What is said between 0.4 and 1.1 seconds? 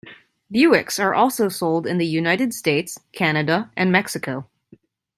Buicks